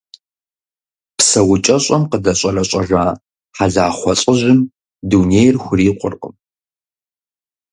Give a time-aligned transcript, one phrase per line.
[1.17, 3.03] ПсэукӀэщӀэм къыдэщӀэрэщӀэжа
[3.55, 4.59] Хьэлахъуэ лӀыжьым
[5.09, 6.33] дунейр хурикъуркъым.